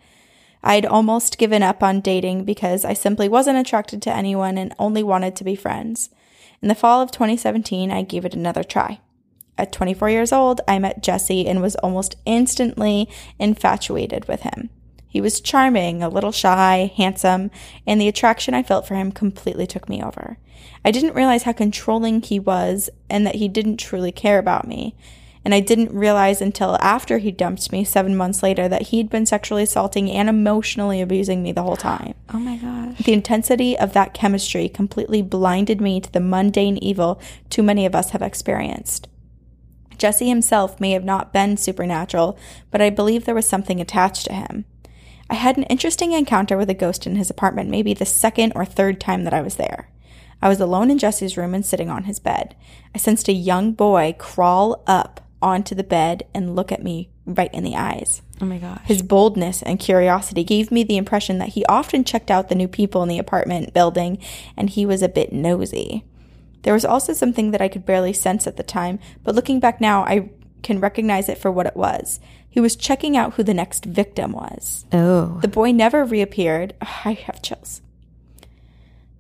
[0.64, 5.04] I'd almost given up on dating because I simply wasn't attracted to anyone and only
[5.04, 6.10] wanted to be friends.
[6.62, 9.00] In the fall of 2017, I gave it another try.
[9.58, 13.08] At 24 years old, I met Jesse and was almost instantly
[13.40, 14.72] infatuated with him.
[15.12, 17.52] He was charming, a little shy, handsome,
[17.86, 20.38] and the attraction I felt for him completely took me over.
[20.86, 24.96] I didn't realize how controlling he was and that he didn't truly care about me.
[25.44, 29.26] And I didn't realize until after he dumped me seven months later that he'd been
[29.26, 32.14] sexually assaulting and emotionally abusing me the whole time.
[32.34, 33.00] Oh my gosh.
[33.00, 37.20] The intensity of that chemistry completely blinded me to the mundane evil
[37.50, 39.10] too many of us have experienced.
[39.98, 42.38] Jesse himself may have not been supernatural,
[42.72, 44.64] but I believe there was something attached to him.
[45.32, 48.66] I had an interesting encounter with a ghost in his apartment, maybe the second or
[48.66, 49.90] third time that I was there.
[50.42, 52.54] I was alone in Jesse's room and sitting on his bed.
[52.94, 57.54] I sensed a young boy crawl up onto the bed and look at me right
[57.54, 58.22] in the eyes.
[58.42, 58.82] Oh my gosh.
[58.84, 62.68] His boldness and curiosity gave me the impression that he often checked out the new
[62.68, 64.18] people in the apartment building
[64.58, 66.04] and he was a bit nosy.
[66.64, 69.80] There was also something that I could barely sense at the time, but looking back
[69.80, 70.30] now, I
[70.64, 72.20] can recognize it for what it was.
[72.50, 74.86] He was checking out who the next victim was.
[74.92, 75.40] oh.
[75.42, 76.74] The boy never reappeared.
[76.82, 77.82] I have chills.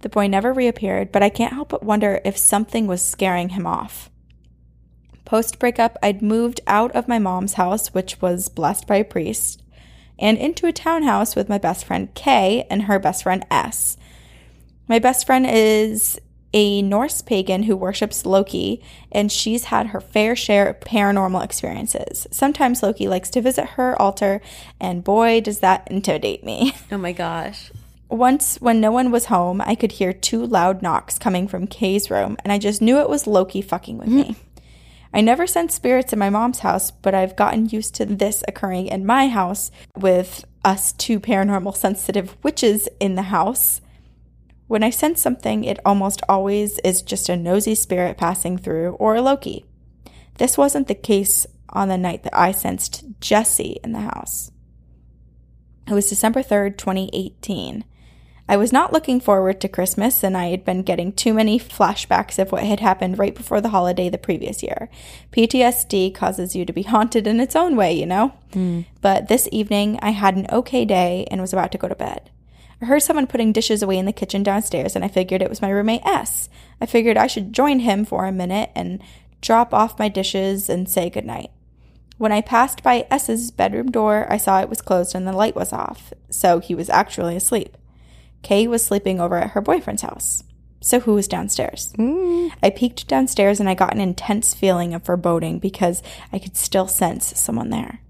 [0.02, 3.68] The boy never reappeared, but I can't help but wonder if something was scaring him
[3.68, 4.10] off.
[5.26, 9.64] Post breakup, I'd moved out of my mom's house, which was blessed by a priest,
[10.20, 13.96] and into a townhouse with my best friend Kay and her best friend S.
[14.88, 16.20] My best friend is
[16.54, 22.28] a Norse pagan who worships Loki, and she's had her fair share of paranormal experiences.
[22.32, 24.42] Sometimes Loki likes to visit her altar,
[24.80, 26.74] and boy, does that intimidate me.
[26.92, 27.72] Oh my gosh.
[28.10, 32.12] Once, when no one was home, I could hear two loud knocks coming from Kay's
[32.12, 34.36] room, and I just knew it was Loki fucking with me.
[35.14, 38.88] I never sent spirits in my mom's house, but I've gotten used to this occurring
[38.88, 43.82] in my house with us two paranormal sensitive witches in the house.
[44.72, 49.16] When I sense something, it almost always is just a nosy spirit passing through or
[49.16, 49.66] a Loki.
[50.38, 54.50] This wasn't the case on the night that I sensed Jesse in the house.
[55.90, 57.84] It was December 3rd, 2018.
[58.48, 62.40] I was not looking forward to Christmas, and I had been getting too many flashbacks
[62.40, 64.90] of what had happened right before the holiday the previous year.
[65.34, 68.34] PTSD causes you to be haunted in its own way, you know?
[68.54, 68.84] Hmm.
[69.02, 72.32] But this evening, I had an okay day and was about to go to bed.
[72.82, 75.62] I heard someone putting dishes away in the kitchen downstairs, and I figured it was
[75.62, 76.50] my roommate S.
[76.80, 79.02] I figured I should join him for a minute and
[79.40, 81.52] drop off my dishes and say goodnight.
[82.18, 85.56] When I passed by S's bedroom door, I saw it was closed and the light
[85.56, 87.78] was off, so he was actually asleep.
[88.44, 90.44] Kay was sleeping over at her boyfriend's house.
[90.82, 91.94] So who was downstairs?
[91.96, 92.48] Hmm.
[92.62, 96.02] I peeked downstairs and I got an intense feeling of foreboding because
[96.34, 98.02] I could still sense someone there.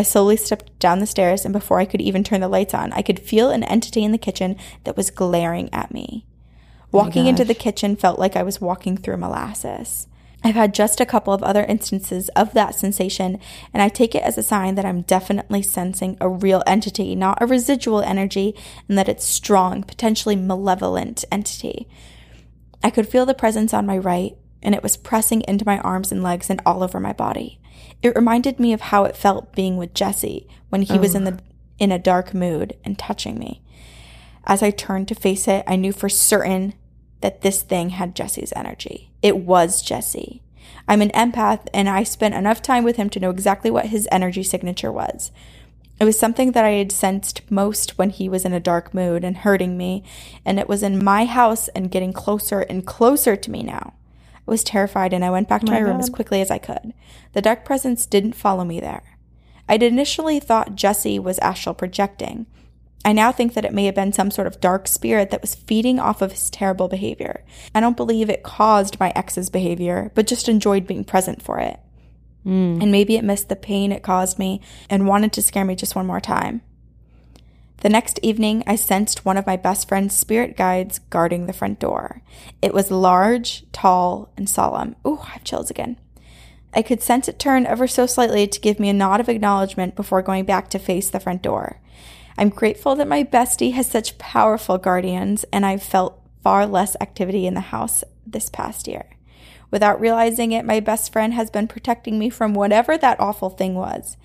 [0.00, 2.90] I slowly stepped down the stairs, and before I could even turn the lights on,
[2.94, 6.24] I could feel an entity in the kitchen that was glaring at me.
[6.84, 10.08] Oh walking into the kitchen felt like I was walking through molasses.
[10.42, 13.38] I've had just a couple of other instances of that sensation,
[13.74, 17.36] and I take it as a sign that I'm definitely sensing a real entity, not
[17.42, 18.54] a residual energy,
[18.88, 21.86] and that it's strong, potentially malevolent entity.
[22.82, 26.12] I could feel the presence on my right, and it was pressing into my arms
[26.12, 27.60] and legs and all over my body.
[28.02, 31.40] It reminded me of how it felt being with Jesse when he was in the
[31.78, 33.62] in a dark mood and touching me.
[34.46, 36.74] As I turned to face it, I knew for certain
[37.20, 39.10] that this thing had Jesse's energy.
[39.22, 40.42] It was Jesse.
[40.86, 44.08] I'm an empath and I spent enough time with him to know exactly what his
[44.10, 45.30] energy signature was.
[46.00, 49.22] It was something that I had sensed most when he was in a dark mood
[49.22, 50.02] and hurting me,
[50.46, 53.92] and it was in my house and getting closer and closer to me now.
[54.50, 56.92] Was terrified and I went back to oh my, room as quickly as I could.
[57.34, 59.16] The dark presence didn't follow me there.
[59.68, 62.46] I'd initially thought Jesse was astral projecting.
[63.04, 65.54] I now think that it may have been some sort of dark spirit that was
[65.54, 67.44] feeding off of his terrible behavior.
[67.74, 71.78] I don't believe it caused my ex's behavior, but just enjoyed being present for it.
[72.42, 72.78] Hmm.
[72.82, 74.60] And maybe it missed the pain it caused me
[74.90, 76.62] and wanted to scare me just one more time.
[77.80, 81.80] The next evening, I sensed one of my best friend's spirit guides guarding the front
[81.80, 82.20] door.
[82.60, 84.96] It was large, tall, and solemn.
[85.06, 85.96] Ooh, I have chills again.
[86.74, 89.96] I could sense it turn ever so slightly to give me a nod of acknowledgement
[89.96, 91.80] before going back to face the front door.
[92.36, 97.46] I'm grateful that my bestie has such powerful guardians, and I've felt far less activity
[97.46, 99.06] in the house this past year.
[99.70, 103.74] Without realizing it, my best friend has been protecting me from whatever that awful thing
[103.74, 104.16] was.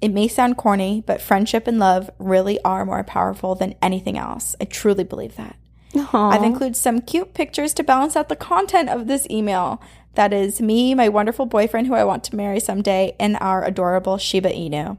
[0.00, 4.54] It may sound corny, but friendship and love really are more powerful than anything else.
[4.60, 5.56] I truly believe that.
[5.94, 9.82] I've included some cute pictures to balance out the content of this email.
[10.14, 14.16] That is me, my wonderful boyfriend who I want to marry someday, and our adorable
[14.16, 14.98] Shiba Inu.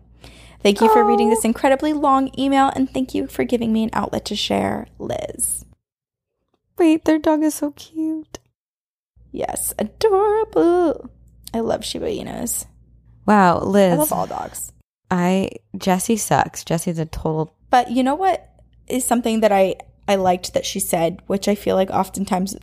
[0.61, 3.89] Thank you for reading this incredibly long email, and thank you for giving me an
[3.93, 5.65] outlet to share, Liz.
[6.77, 8.39] Wait, their dog is so cute.
[9.31, 11.09] Yes, adorable.
[11.53, 12.65] I love Shiba Inus.
[13.25, 13.93] Wow, Liz.
[13.93, 14.70] I love all dogs.
[15.11, 16.63] I Jesse sucks.
[16.63, 18.49] Jesse's a total But you know what
[18.87, 19.75] is something that I
[20.07, 22.57] I liked that she said, which I feel like oftentimes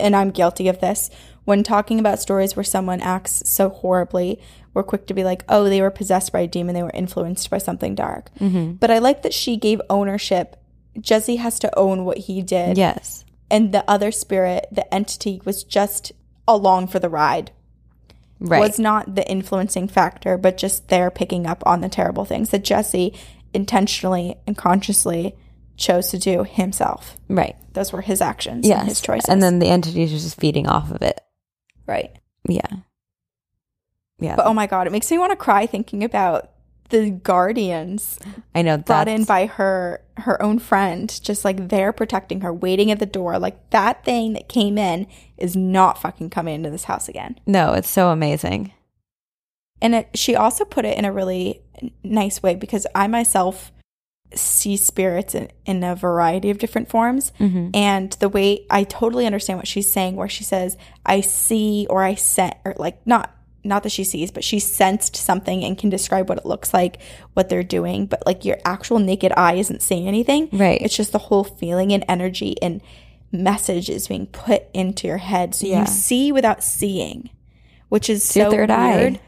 [0.00, 1.10] and I'm guilty of this,
[1.44, 4.40] when talking about stories where someone acts so horribly,
[4.74, 7.50] we're quick to be like, "Oh, they were possessed by a demon, they were influenced
[7.50, 8.72] by something dark." Mm-hmm.
[8.72, 10.56] But I like that she gave ownership.
[10.98, 12.76] Jesse has to own what he did.
[12.78, 13.24] yes.
[13.50, 16.12] And the other spirit, the entity was just
[16.48, 17.52] along for the ride.
[18.44, 18.60] Right.
[18.60, 22.64] was not the influencing factor, but just there picking up on the terrible things that
[22.64, 23.14] Jesse
[23.54, 25.34] intentionally and consciously
[25.76, 27.16] chose to do himself.
[27.28, 27.56] right.
[27.74, 28.80] Those were his actions Yes.
[28.80, 29.28] and his choices.
[29.30, 31.20] And then the entities are just feeding off of it.
[31.86, 32.10] right.
[32.48, 32.66] Yeah.
[34.18, 34.36] Yeah.
[34.36, 36.50] But oh my god, it makes me want to cry thinking about
[36.92, 38.20] the guardians
[38.54, 42.92] I know brought in by her her own friend, just like they're protecting her, waiting
[42.92, 43.38] at the door.
[43.38, 47.40] Like that thing that came in is not fucking coming into this house again.
[47.46, 48.72] No, it's so amazing.
[49.80, 51.62] And it, she also put it in a really
[52.04, 53.72] nice way because I myself
[54.34, 57.32] see spirits in, in a variety of different forms.
[57.40, 57.70] Mm-hmm.
[57.74, 62.04] And the way I totally understand what she's saying, where she says, I see or
[62.04, 63.34] I sense, or like not.
[63.64, 66.98] Not that she sees, but she sensed something and can describe what it looks like,
[67.34, 68.06] what they're doing.
[68.06, 70.48] But like your actual naked eye isn't seeing anything.
[70.52, 70.80] Right.
[70.82, 72.80] It's just the whole feeling and energy and
[73.30, 75.54] message is being put into your head.
[75.54, 75.80] So Yeah.
[75.80, 77.30] you see without seeing,
[77.88, 78.96] which is your so third eye.
[78.96, 79.20] weird.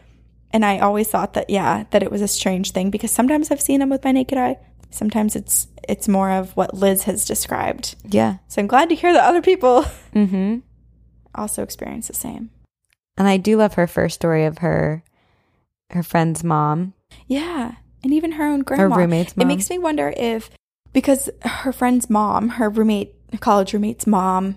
[0.51, 3.61] And I always thought that yeah, that it was a strange thing because sometimes I've
[3.61, 4.57] seen them with my naked eye.
[4.91, 7.95] Sometimes it's it's more of what Liz has described.
[8.09, 8.39] Yeah.
[8.49, 10.59] So I'm glad to hear that other people Mm-hmm.
[11.35, 12.51] also experience the same.
[13.17, 15.03] And I do love her first story of her
[15.91, 16.95] her friend's mom.
[17.27, 17.77] Yeah.
[18.03, 18.95] And even her own grandma.
[18.95, 20.51] Her roommate's It makes me wonder if,
[20.93, 24.57] because her friend's mom, her roommate, college roommate's mom,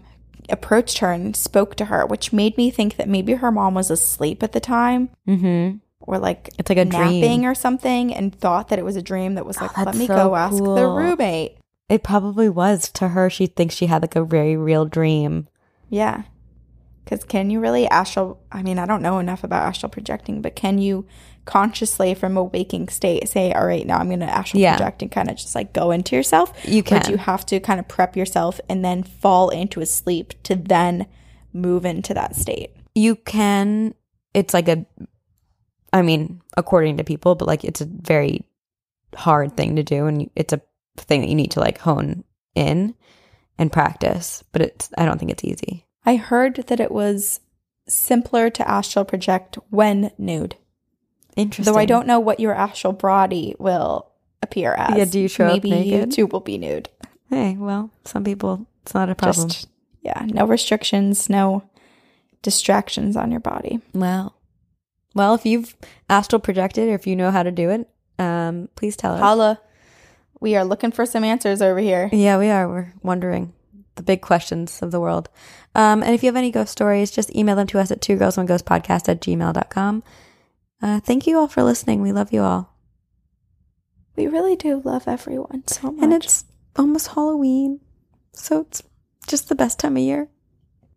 [0.50, 3.92] approached her and spoke to her, which made me think that maybe her mom was
[3.92, 5.78] asleep at the time Mm-hmm.
[6.00, 7.46] or like It's like a napping dream.
[7.46, 10.08] or something and thought that it was a dream that was Oh, like, let me
[10.08, 11.58] so go ask the roommate.
[11.90, 13.30] It probably was to her.
[13.30, 15.48] She thinks she had like a very real dream.
[15.90, 16.24] Yeah.
[17.08, 18.42] Because can you really astral?
[18.52, 21.06] I mean, I don't know enough about astral projecting, but can you
[21.46, 24.76] consciously, from a waking state, say, "All right, now I'm going to astral Yeah.
[24.76, 26.52] project," and kind of just like go into yourself?
[26.66, 27.02] You can.
[27.04, 30.56] do you have to kind of prep yourself and then fall into a sleep to
[30.58, 31.06] then
[31.54, 32.72] move into that state?
[32.94, 33.94] You can.
[34.34, 34.86] It's like a.
[35.94, 38.44] I mean, according to people, but like it's a very
[39.16, 40.60] hard thing to do, and it's a
[40.98, 42.96] thing that you need to like hone in
[43.58, 44.44] and practice.
[44.52, 44.90] But it's.
[44.98, 45.86] I don't think it's easy.
[46.08, 47.42] I heard that it was
[47.86, 50.56] simpler to astral project when nude,
[51.36, 51.66] Interesting.
[51.66, 54.10] though I don't know what your astral body will
[54.42, 54.98] appear as.
[54.98, 56.88] Yeah, do you show up Maybe you too will be nude.
[57.30, 59.50] Hey, well, some people it's not a problem.
[59.50, 59.68] Just
[60.02, 61.64] yeah, no restrictions, no
[62.42, 63.82] distractions on your body.
[63.94, 64.34] Well,
[65.14, 65.76] well, if you've
[66.10, 69.20] astral projected or if you know how to do it, um, please tell us.
[69.20, 69.60] Holla.
[70.40, 72.10] We are looking for some answers over here.
[72.14, 72.70] Yeah, we are.
[72.70, 73.52] We're wondering
[73.98, 75.30] the big questions of the world.
[75.76, 78.16] Um, and if you have any ghost stories, just email them to us at two
[78.16, 80.04] girls one ghost podcast at gmail.com.
[80.82, 82.02] Uh, thank you all for listening.
[82.02, 82.74] We love you all.
[84.16, 86.04] We really do love everyone so much.
[86.04, 86.46] And it's
[86.76, 87.82] almost Halloween.
[88.34, 88.82] So it's
[89.28, 90.30] just the best time of year.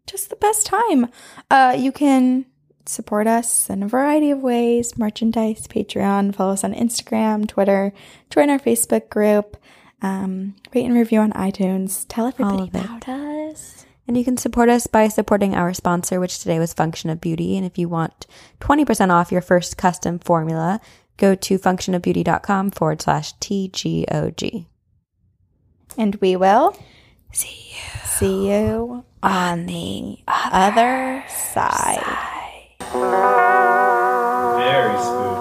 [0.07, 1.09] just the best time.
[1.51, 2.47] Uh, you can
[2.87, 7.93] support us in a variety of ways merchandise, Patreon, follow us on Instagram, Twitter,
[8.31, 9.57] join our Facebook group,
[10.03, 12.07] um, rate and review on iTunes.
[12.09, 13.09] Tell everybody about it.
[13.09, 13.87] us.
[14.07, 17.57] And you can support us by supporting our sponsor, which today was Function of Beauty.
[17.57, 18.27] And if you want
[18.61, 20.81] 20% off your first custom formula,
[21.17, 24.67] go to functionofbeauty.com forward slash TGOG.
[25.97, 26.77] And we will
[27.31, 32.03] see you, see you on the other, other side.
[32.03, 32.67] side.
[34.59, 35.40] Very spooky.